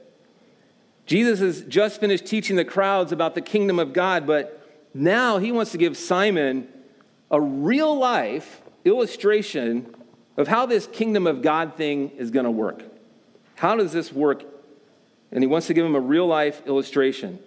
[1.07, 4.61] Jesus has just finished teaching the crowds about the kingdom of God, but
[4.93, 6.67] now he wants to give Simon
[7.31, 9.95] a real life illustration
[10.37, 12.83] of how this kingdom of God thing is going to work.
[13.55, 14.43] How does this work?
[15.31, 17.39] And he wants to give him a real life illustration.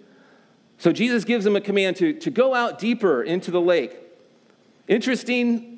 [0.79, 3.97] So Jesus gives him a command to, to go out deeper into the lake.
[4.89, 5.68] Interesting,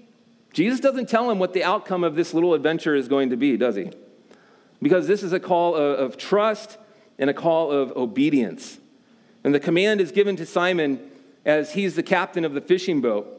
[0.54, 3.58] Jesus doesn't tell him what the outcome of this little adventure is going to be,
[3.58, 3.92] does he?
[4.82, 6.78] Because this is a call of, of trust
[7.18, 8.80] and a call of obedience.
[9.44, 11.00] And the command is given to Simon
[11.46, 13.38] as he's the captain of the fishing boat.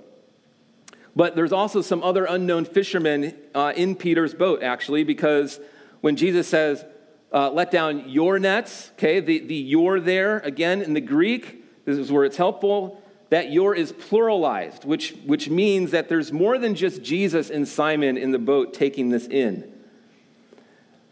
[1.15, 5.61] But there's also some other unknown fishermen uh, in Peter's boat, actually, because
[6.01, 6.85] when Jesus says,
[7.33, 11.99] uh, let down your nets, okay, the, the your there, again, in the Greek, this
[11.99, 13.02] is where it's helpful,
[13.33, 18.19] that your is pluralized, which, which means that there's more than just Jesus and Simon
[18.19, 19.73] in the boat taking this in.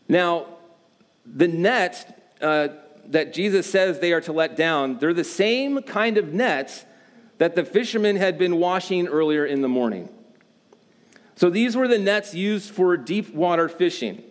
[0.06, 0.44] Now,
[1.24, 2.04] the nets
[2.42, 2.68] uh,
[3.06, 6.84] that Jesus says they are to let down, they're the same kind of nets
[7.38, 10.10] that the fishermen had been washing earlier in the morning.
[11.36, 14.22] So these were the nets used for deep water fishing.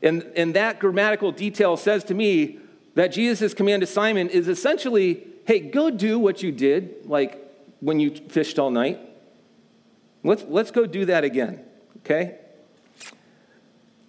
[0.00, 2.60] And, and that grammatical detail says to me
[2.94, 7.40] that Jesus' command to Simon is essentially hey, go do what you did, like
[7.80, 9.00] when you fished all night.
[10.22, 11.64] Let's, let's go do that again,
[11.98, 12.38] okay?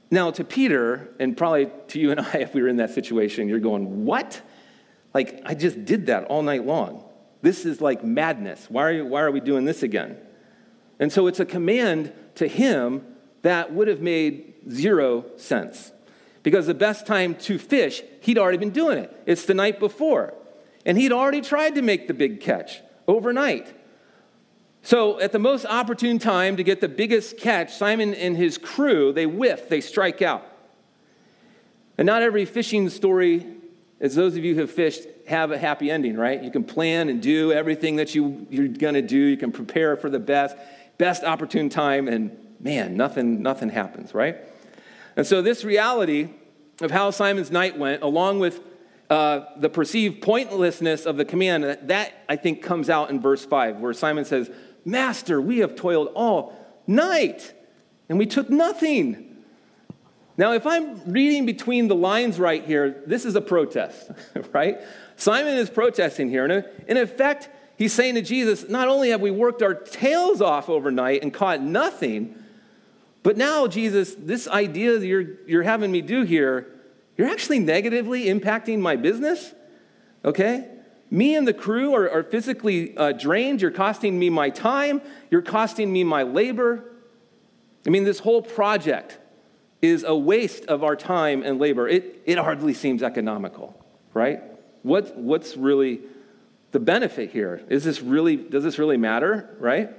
[0.10, 3.48] Now, to Peter, and probably to you and I, if we were in that situation,
[3.48, 4.42] you're going, What?
[5.14, 7.04] Like, I just did that all night long.
[7.42, 8.66] This is like madness.
[8.70, 10.18] Why are, you, why are we doing this again?
[11.00, 13.06] And so it's a command to him
[13.44, 15.92] that would have made zero sense.
[16.44, 19.16] Because the best time to fish, he'd already been doing it.
[19.26, 20.34] It's the night before.
[20.88, 23.68] And he'd already tried to make the big catch overnight.
[24.82, 29.12] So, at the most opportune time to get the biggest catch, Simon and his crew,
[29.12, 30.46] they whiff, they strike out.
[31.98, 33.46] And not every fishing story,
[34.00, 36.42] as those of you who have fished, have a happy ending, right?
[36.42, 39.18] You can plan and do everything that you, you're going to do.
[39.18, 40.56] You can prepare for the best,
[40.98, 44.38] best opportune time, and man, nothing, nothing happens, right?
[45.18, 46.30] And so, this reality
[46.80, 48.62] of how Simon's night went, along with
[49.10, 53.78] uh, the perceived pointlessness of the command, that I think comes out in verse 5,
[53.78, 54.52] where Simon says,
[54.84, 56.54] Master, we have toiled all
[56.88, 57.54] night
[58.10, 59.44] and we took nothing.
[60.38, 64.12] Now, if I'm reading between the lines right here, this is a protest,
[64.54, 64.78] right?
[65.16, 66.46] Simon is protesting here.
[66.46, 70.70] And in effect, he's saying to Jesus, Not only have we worked our tails off
[70.70, 72.36] overnight and caught nothing,
[73.24, 76.68] but now, Jesus, this idea that you're, you're having me do here,
[77.18, 79.54] you're actually negatively impacting my business,
[80.24, 80.70] okay?
[81.10, 83.62] Me and the crew are, are physically uh, drained.
[83.62, 85.02] You're costing me my time.
[85.32, 86.84] You're costing me my labor.
[87.86, 89.18] I mean, this whole project
[89.82, 91.88] is a waste of our time and labor.
[91.88, 94.42] It, it hardly seems economical, right?
[94.84, 96.02] What, what's really
[96.72, 97.62] the benefit here?
[97.70, 99.90] Is this really, does this really matter, right?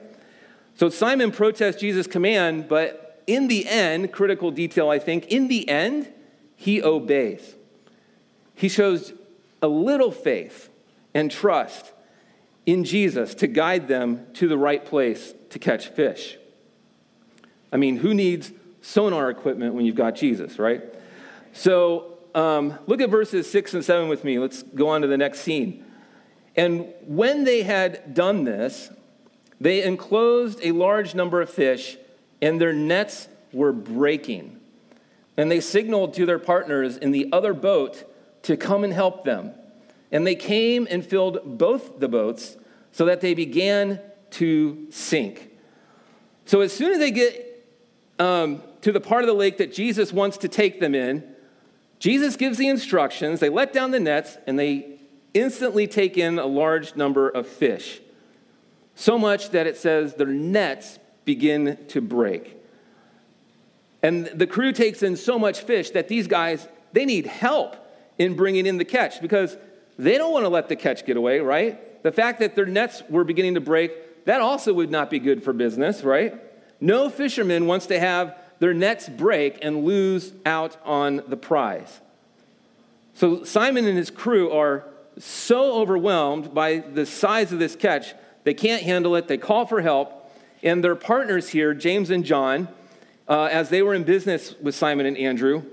[0.76, 5.68] So Simon protests Jesus' command, but in the end, critical detail, I think, in the
[5.68, 6.12] end,
[6.58, 7.54] he obeys.
[8.56, 9.12] He shows
[9.62, 10.68] a little faith
[11.14, 11.92] and trust
[12.66, 16.36] in Jesus to guide them to the right place to catch fish.
[17.72, 18.50] I mean, who needs
[18.82, 20.82] sonar equipment when you've got Jesus, right?
[21.52, 24.40] So um, look at verses 6 and 7 with me.
[24.40, 25.84] Let's go on to the next scene.
[26.56, 28.90] And when they had done this,
[29.60, 31.96] they enclosed a large number of fish,
[32.42, 34.57] and their nets were breaking.
[35.38, 38.04] And they signaled to their partners in the other boat
[38.42, 39.52] to come and help them.
[40.10, 42.56] And they came and filled both the boats
[42.92, 44.00] so that they began
[44.32, 45.50] to sink.
[46.44, 47.66] So as soon as they get
[48.18, 51.22] um, to the part of the lake that Jesus wants to take them in,
[52.00, 53.38] Jesus gives the instructions.
[53.38, 54.98] They let down the nets and they
[55.34, 58.00] instantly take in a large number of fish.
[58.96, 62.57] So much that it says their nets begin to break.
[64.02, 67.76] And the crew takes in so much fish that these guys, they need help
[68.18, 69.56] in bringing in the catch because
[69.98, 72.02] they don't want to let the catch get away, right?
[72.02, 75.42] The fact that their nets were beginning to break, that also would not be good
[75.42, 76.34] for business, right?
[76.80, 82.00] No fisherman wants to have their nets break and lose out on the prize.
[83.14, 84.84] So Simon and his crew are
[85.18, 89.26] so overwhelmed by the size of this catch, they can't handle it.
[89.26, 90.14] They call for help.
[90.62, 92.68] And their partners here, James and John,
[93.28, 95.64] uh, as they were in business with Simon and Andrew,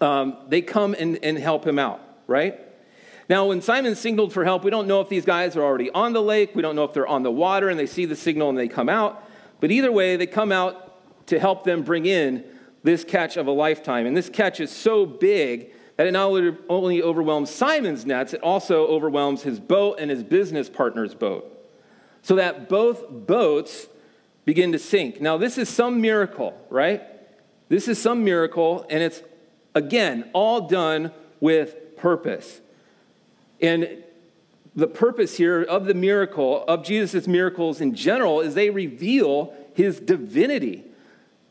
[0.00, 2.60] um, they come and, and help him out, right?
[3.28, 6.12] Now, when Simon signaled for help, we don't know if these guys are already on
[6.12, 6.54] the lake.
[6.54, 8.68] We don't know if they're on the water and they see the signal and they
[8.68, 9.22] come out.
[9.60, 12.44] But either way, they come out to help them bring in
[12.82, 14.04] this catch of a lifetime.
[14.04, 16.30] And this catch is so big that it not
[16.68, 21.50] only overwhelms Simon's nets, it also overwhelms his boat and his business partner's boat.
[22.20, 23.86] So that both boats
[24.44, 25.20] begin to sink.
[25.20, 27.02] Now, this is some miracle, right?
[27.68, 29.22] This is some miracle, and it's,
[29.74, 32.60] again, all done with purpose.
[33.60, 34.04] And
[34.76, 40.00] the purpose here of the miracle, of Jesus' miracles in general, is they reveal his
[40.00, 40.84] divinity.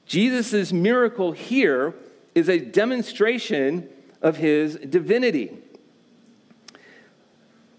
[0.06, 1.96] Jesus' miracle here
[2.36, 3.88] is a demonstration
[4.22, 5.58] of his divinity.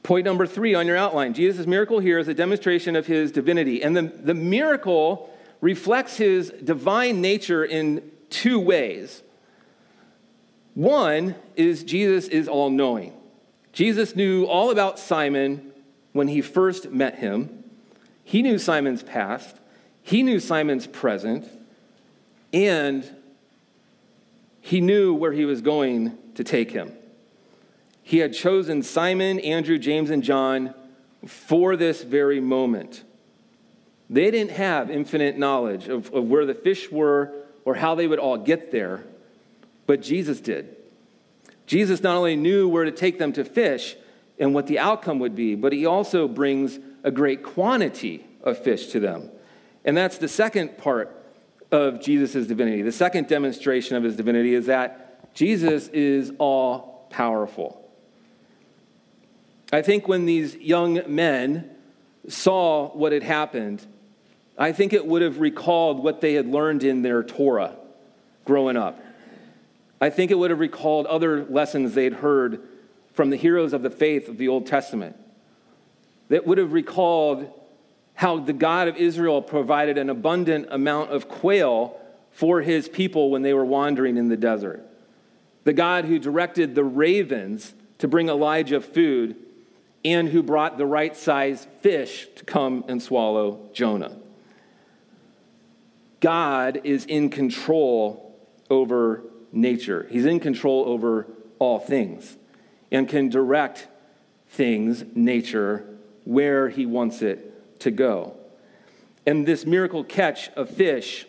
[0.04, 3.82] Point number three on your outline Jesus' miracle here is a demonstration of his divinity.
[3.82, 9.22] And the, the miracle reflects his divine nature in two ways.
[10.74, 13.14] One is Jesus is all knowing.
[13.72, 15.72] Jesus knew all about Simon
[16.12, 17.64] when he first met him.
[18.24, 19.56] He knew Simon's past,
[20.02, 21.48] he knew Simon's present,
[22.52, 23.10] and
[24.60, 26.92] he knew where he was going to take him.
[28.06, 30.74] He had chosen Simon, Andrew, James, and John
[31.26, 33.02] for this very moment.
[34.10, 37.32] They didn't have infinite knowledge of, of where the fish were
[37.64, 39.04] or how they would all get there,
[39.86, 40.76] but Jesus did.
[41.66, 43.96] Jesus not only knew where to take them to fish
[44.38, 48.88] and what the outcome would be, but he also brings a great quantity of fish
[48.88, 49.30] to them.
[49.82, 51.24] And that's the second part
[51.72, 52.82] of Jesus' divinity.
[52.82, 57.83] The second demonstration of his divinity is that Jesus is all powerful.
[59.74, 61.68] I think when these young men
[62.28, 63.84] saw what had happened,
[64.56, 67.74] I think it would have recalled what they had learned in their Torah
[68.44, 69.02] growing up.
[70.00, 72.62] I think it would have recalled other lessons they'd heard
[73.14, 75.16] from the heroes of the faith of the Old Testament.
[76.28, 77.52] That would have recalled
[78.14, 83.42] how the God of Israel provided an abundant amount of quail for his people when
[83.42, 84.86] they were wandering in the desert.
[85.64, 89.34] The God who directed the ravens to bring Elijah food
[90.04, 94.16] and who brought the right size fish to come and swallow Jonah.
[96.20, 98.38] God is in control
[98.70, 101.26] over nature, He's in control over
[101.58, 102.36] all things
[102.90, 103.88] and can direct
[104.48, 105.84] things, nature,
[106.24, 108.36] where He wants it to go.
[109.26, 111.26] And this miracle catch of fish,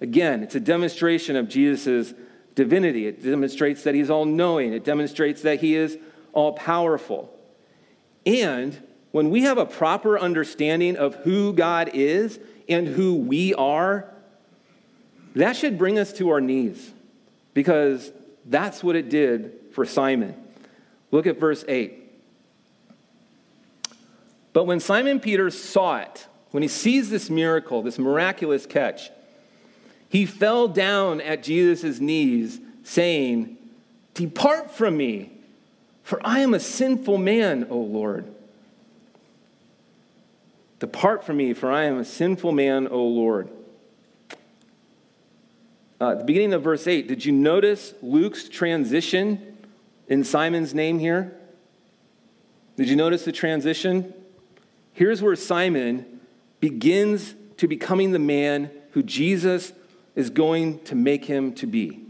[0.00, 2.12] again, it's a demonstration of Jesus'
[2.54, 3.06] divinity.
[3.06, 5.98] It demonstrates that He's all knowing, it demonstrates that He is
[6.32, 7.35] all powerful.
[8.26, 8.78] And
[9.12, 14.12] when we have a proper understanding of who God is and who we are,
[15.36, 16.92] that should bring us to our knees
[17.54, 18.10] because
[18.44, 20.34] that's what it did for Simon.
[21.10, 22.02] Look at verse 8.
[24.52, 29.10] But when Simon Peter saw it, when he sees this miracle, this miraculous catch,
[30.08, 33.58] he fell down at Jesus' knees, saying,
[34.14, 35.35] Depart from me,
[36.06, 38.32] for I am a sinful man, O Lord.
[40.78, 43.48] Depart from me, for I am a sinful man, O Lord.
[46.00, 49.56] Uh, at the beginning of verse 8, did you notice Luke's transition
[50.06, 51.36] in Simon's name here?
[52.76, 54.14] Did you notice the transition?
[54.92, 56.20] Here's where Simon
[56.60, 59.72] begins to becoming the man who Jesus
[60.14, 62.04] is going to make him to be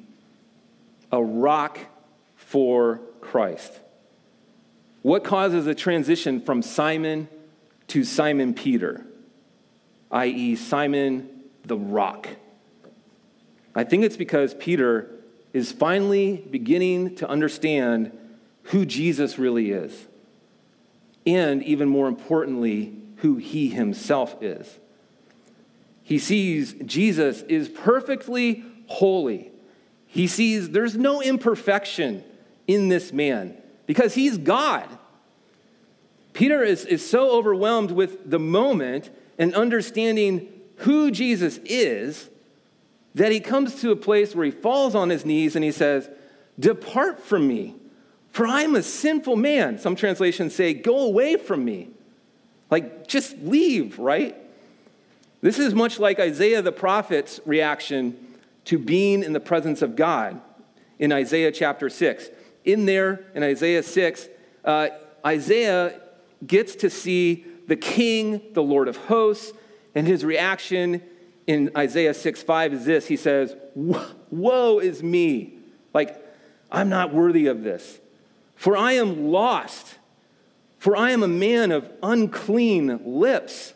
[1.11, 1.79] a rock
[2.37, 3.81] for Christ.
[5.07, 7.29] What causes a transition from Simon
[7.87, 9.07] to Simon Peter,
[10.11, 12.29] i.e., Simon the rock?
[13.73, 15.09] I think it's because Peter
[15.53, 18.19] is finally beginning to understand
[18.65, 20.09] who Jesus really is,
[21.25, 24.81] and even more importantly, who he himself is.
[26.03, 29.53] He sees Jesus is perfectly holy.
[30.09, 32.25] He sees there's no imperfection
[32.67, 33.57] in this man
[33.87, 34.89] because he's God.
[36.33, 42.29] Peter is, is so overwhelmed with the moment and understanding who Jesus is
[43.15, 46.11] that he comes to a place where he falls on his knees and he says,
[46.59, 47.75] Depart from me,
[48.31, 49.79] for I'm a sinful man.
[49.79, 51.89] Some translations say, Go away from me.
[52.71, 54.37] Like, just leave, right?
[55.41, 58.17] This is much like Isaiah the prophet's reaction
[58.67, 60.41] to being in the presence of God
[60.99, 62.29] in Isaiah chapter 6.
[62.67, 64.29] In there, in Isaiah 6,
[64.65, 64.89] uh,
[65.25, 66.01] Isaiah
[66.47, 69.53] gets to see the king, the Lord of hosts,
[69.95, 71.01] and his reaction
[71.47, 75.55] in Isaiah 6 5 is this He says, Woe is me!
[75.95, 76.23] Like,
[76.71, 77.99] I'm not worthy of this.
[78.57, 79.95] For I am lost.
[80.79, 83.73] For I am a man of unclean lips.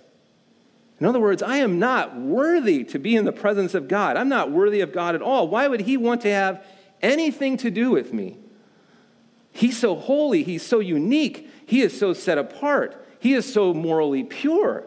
[0.99, 4.17] In other words, I am not worthy to be in the presence of God.
[4.17, 5.49] I'm not worthy of God at all.
[5.49, 6.65] Why would He want to have
[7.01, 8.37] anything to do with me?
[9.53, 10.43] He's so holy.
[10.43, 11.49] He's so unique.
[11.67, 13.07] He is so set apart.
[13.19, 14.85] He is so morally pure.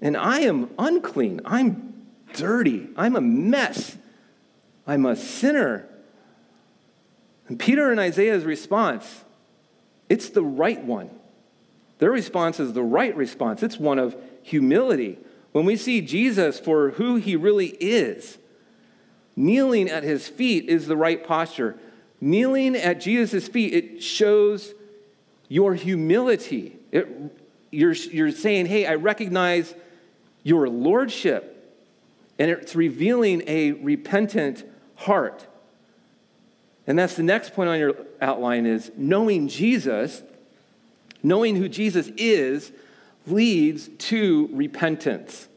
[0.00, 1.40] And I am unclean.
[1.44, 2.88] I'm dirty.
[2.96, 3.96] I'm a mess.
[4.86, 5.88] I'm a sinner.
[7.48, 9.24] And Peter and Isaiah's response,
[10.08, 11.10] it's the right one.
[11.98, 13.62] Their response is the right response.
[13.62, 15.18] It's one of humility.
[15.52, 18.36] When we see Jesus for who he really is,
[19.34, 21.78] kneeling at his feet is the right posture.
[22.20, 24.74] Kneeling at Jesus' feet, it shows
[25.48, 26.78] your humility.
[26.90, 27.08] It,
[27.70, 29.74] you're, you're saying, hey, I recognize
[30.42, 31.52] your lordship.
[32.38, 34.64] And it's revealing a repentant
[34.96, 35.46] heart.
[36.86, 40.22] And that's the next point on your outline is knowing Jesus,
[41.22, 42.72] knowing who Jesus is,
[43.26, 45.48] leads to repentance.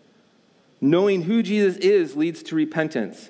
[0.82, 3.30] Knowing who Jesus is leads to repentance.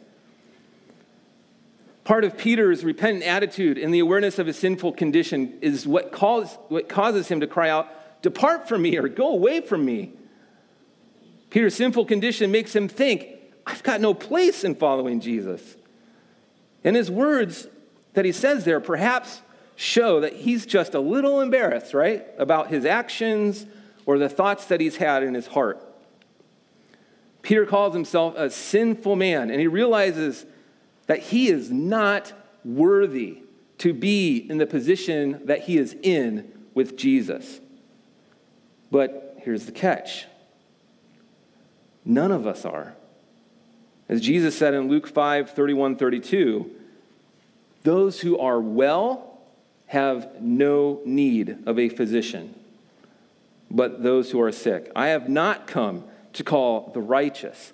[2.09, 6.57] Part of Peter's repentant attitude and the awareness of his sinful condition is what, calls,
[6.67, 7.87] what causes him to cry out,
[8.23, 10.13] Depart from me or go away from me.
[11.51, 13.27] Peter's sinful condition makes him think,
[13.63, 15.61] I've got no place in following Jesus.
[16.83, 17.67] And his words
[18.15, 19.43] that he says there perhaps
[19.75, 23.67] show that he's just a little embarrassed, right, about his actions
[24.07, 25.79] or the thoughts that he's had in his heart.
[27.43, 30.47] Peter calls himself a sinful man, and he realizes
[31.09, 32.31] that he is not
[32.63, 33.39] worthy
[33.79, 37.59] to be in the position that he is in with Jesus.
[38.91, 40.27] But here's the catch
[42.05, 42.93] None of us are.
[44.07, 46.69] As Jesus said in Luke 5 31 32,
[47.81, 49.39] those who are well
[49.87, 52.53] have no need of a physician,
[53.71, 54.91] but those who are sick.
[54.95, 56.03] I have not come
[56.33, 57.73] to call the righteous,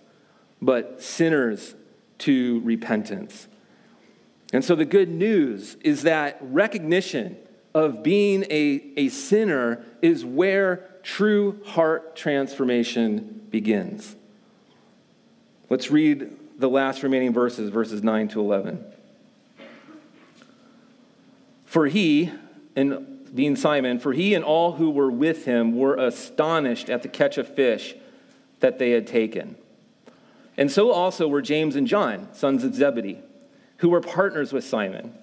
[0.62, 1.76] but sinners
[2.20, 3.48] to repentance.
[4.54, 7.38] And so the good news is that recognition
[7.74, 14.16] of being a, a sinner is where true heart transformation begins.
[15.70, 18.84] Let's read the last remaining verses, verses 9 to 11.
[21.66, 22.32] For he,
[22.76, 27.10] and being Simon, for he and all who were with him were astonished at the
[27.10, 27.96] catch of fish
[28.62, 29.58] that they had taken.
[30.58, 33.20] And so also were James and John, sons of Zebedee,
[33.78, 35.14] who were partners with Simon.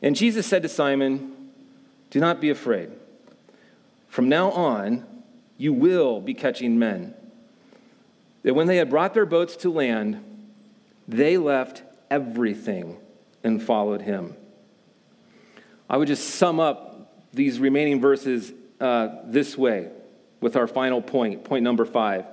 [0.00, 1.50] And Jesus said to Simon,
[2.10, 2.90] Do not be afraid.
[4.08, 5.04] From now on,
[5.56, 7.14] you will be catching men.
[8.42, 10.22] That when they had brought their boats to land,
[11.08, 12.98] they left everything
[13.42, 14.36] and followed him.
[15.88, 19.88] I would just sum up these remaining verses uh, this way
[20.40, 22.26] with our final point, point number five,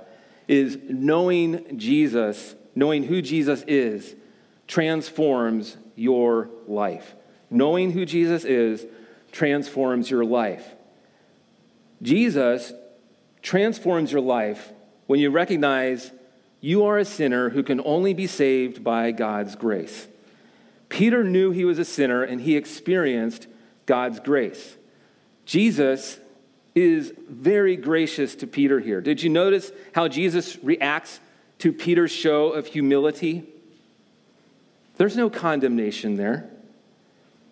[0.51, 4.15] is knowing Jesus, knowing who Jesus is,
[4.67, 7.15] transforms your life.
[7.49, 8.85] Knowing who Jesus is
[9.31, 10.75] transforms your life.
[12.01, 12.73] Jesus
[13.41, 14.73] transforms your life
[15.07, 16.11] when you recognize
[16.59, 20.07] you are a sinner who can only be saved by God's grace.
[20.89, 23.47] Peter knew he was a sinner and he experienced
[23.85, 24.75] God's grace.
[25.45, 26.19] Jesus
[26.73, 29.01] is very gracious to Peter here.
[29.01, 31.19] Did you notice how Jesus reacts
[31.59, 33.47] to Peter's show of humility?
[34.95, 36.49] There's no condemnation there.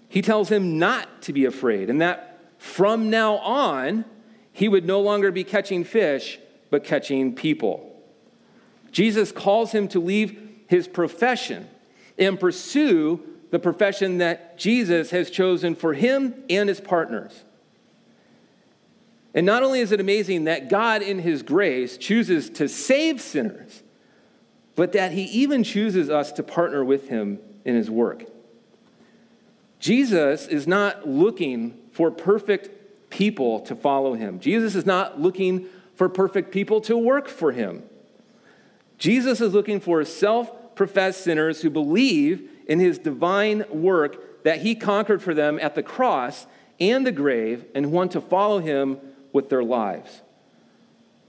[0.08, 4.06] He tells him not to be afraid, and that from now on,
[4.52, 6.40] he would no longer be catching fish,
[6.70, 7.86] but catching people.
[8.92, 11.68] Jesus calls him to leave his profession
[12.18, 17.44] and pursue the profession that Jesus has chosen for him and his partners.
[19.34, 23.84] And not only is it amazing that God, in his grace, chooses to save sinners,
[24.76, 28.24] but that he even chooses us to partner with him in his work.
[29.80, 34.40] Jesus is not looking for perfect people to follow him.
[34.40, 37.84] Jesus is not looking for perfect people to work for him.
[38.98, 44.76] Jesus is looking for self professed sinners who believe in his divine work that he
[44.76, 46.48] conquered for them at the cross
[46.80, 48.98] and the grave and want to follow him
[49.34, 50.22] with their lives.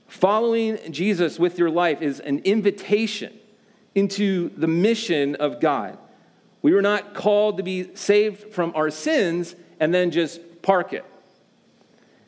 [0.07, 3.33] Following Jesus with your life is an invitation
[3.95, 5.99] into the mission of God.
[6.63, 11.05] We were not called to be saved from our sins and then just park it.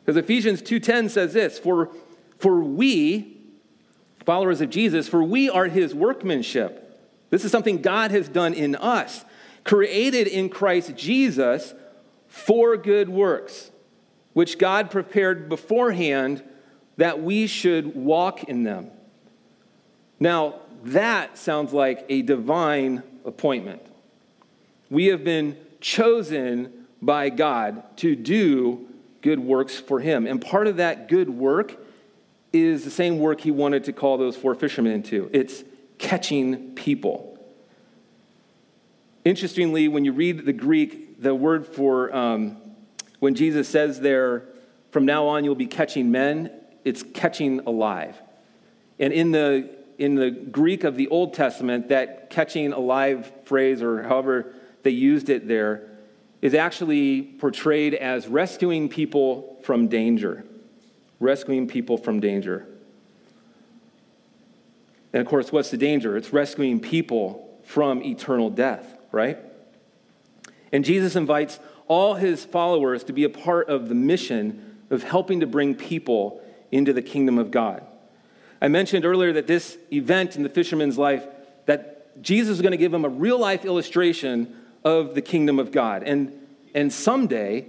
[0.04, 1.90] Because Ephesians 2:10 says this, for
[2.38, 3.36] for we
[4.24, 7.00] followers of Jesus, for we are his workmanship.
[7.30, 9.24] This is something God has done in us,
[9.64, 11.74] created in Christ Jesus
[12.28, 13.71] for good works,
[14.32, 16.42] which God prepared beforehand
[16.96, 18.90] that we should walk in them.
[20.20, 23.82] Now, that sounds like a divine appointment.
[24.90, 28.86] We have been chosen by God to do
[29.20, 30.26] good works for Him.
[30.26, 31.76] And part of that good work
[32.52, 35.64] is the same work He wanted to call those four fishermen into it's
[35.98, 37.28] catching people.
[39.24, 42.56] Interestingly, when you read the Greek, the word for um,
[43.22, 44.42] when Jesus says there,
[44.90, 46.50] from now on you'll be catching men,
[46.84, 48.20] it's catching alive.
[48.98, 54.02] And in the, in the Greek of the Old Testament, that catching alive phrase, or
[54.02, 54.52] however
[54.82, 55.88] they used it there,
[56.40, 60.44] is actually portrayed as rescuing people from danger.
[61.20, 62.66] Rescuing people from danger.
[65.12, 66.16] And of course, what's the danger?
[66.16, 69.38] It's rescuing people from eternal death, right?
[70.72, 71.60] And Jesus invites
[71.92, 76.40] all his followers to be a part of the mission of helping to bring people
[76.70, 77.84] into the kingdom of God.
[78.62, 81.26] I mentioned earlier that this event in the fisherman's life,
[81.66, 85.70] that Jesus is going to give him a real life illustration of the kingdom of
[85.70, 86.02] God.
[86.02, 86.32] And,
[86.74, 87.66] and someday,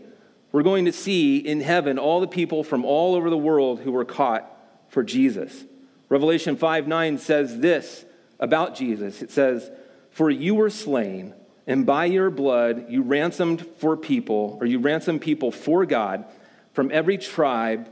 [0.53, 3.91] we're going to see in heaven all the people from all over the world who
[3.91, 4.49] were caught
[4.87, 5.65] for Jesus.
[6.07, 8.05] Revelation 5 9 says this
[8.39, 9.69] about Jesus it says,
[10.11, 11.33] For you were slain
[11.65, 16.25] and by your blood you ransomed for people, or you ransomed people for God
[16.73, 17.89] from every tribe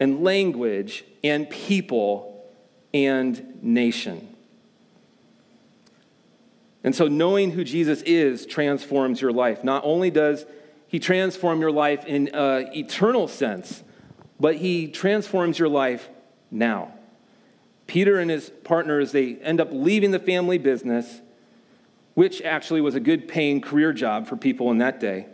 [0.00, 2.44] and language and people
[2.92, 4.34] and nation.
[6.82, 9.64] And so, knowing who Jesus is transforms your life.
[9.64, 10.44] Not only does
[10.86, 13.82] he transform your life in an eternal sense,
[14.38, 16.08] but he transforms your life
[16.50, 16.92] now.
[17.86, 21.20] Peter and his partners, they end up leaving the family business
[22.14, 25.26] which actually was a good paying career job for people in that day.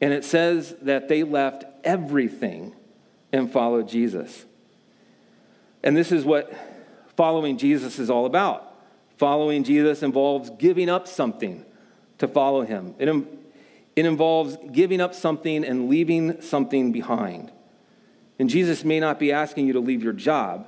[0.00, 2.74] And it says that they left everything
[3.32, 4.44] and followed Jesus.
[5.82, 6.52] And this is what
[7.16, 8.68] following Jesus is all about.
[9.16, 11.64] Following Jesus involves giving up something
[12.18, 13.08] to follow him, it,
[13.96, 17.50] it involves giving up something and leaving something behind.
[18.38, 20.66] And Jesus may not be asking you to leave your job,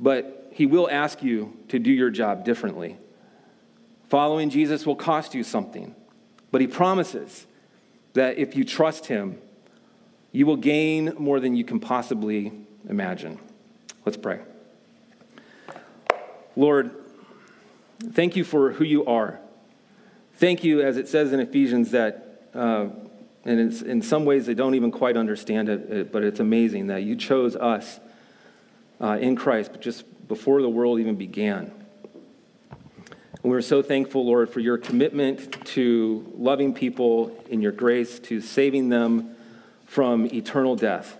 [0.00, 2.98] but he will ask you to do your job differently.
[4.14, 5.92] Following Jesus will cost you something,
[6.52, 7.48] but he promises
[8.12, 9.40] that if you trust him,
[10.30, 12.52] you will gain more than you can possibly
[12.88, 13.40] imagine.
[14.04, 14.38] Let's pray.
[16.54, 16.92] Lord,
[18.12, 19.40] thank you for who you are.
[20.34, 22.90] Thank you, as it says in Ephesians, that, uh,
[23.44, 27.16] and in some ways they don't even quite understand it, but it's amazing that you
[27.16, 27.98] chose us
[29.00, 31.72] uh, in Christ, just before the world even began.
[33.44, 38.40] And we're so thankful, Lord, for your commitment to loving people in your grace, to
[38.40, 39.36] saving them
[39.84, 41.18] from eternal death.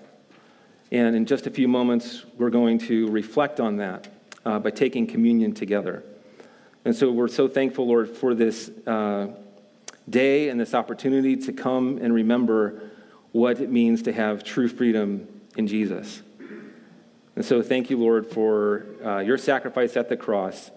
[0.91, 4.09] And in just a few moments, we're going to reflect on that
[4.47, 6.03] uh, by taking communion together.
[6.87, 9.27] And so we're so thankful, Lord, for this uh,
[10.09, 12.91] day and this opportunity to come and remember
[13.33, 16.22] what it means to have true freedom in Jesus.
[17.37, 20.70] And so thank you, Lord, for uh, your sacrifice at the cross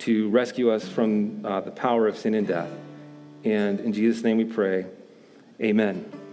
[0.00, 2.70] to rescue us from uh, the power of sin and death.
[3.44, 4.86] And in Jesus' name we pray,
[5.60, 6.23] amen.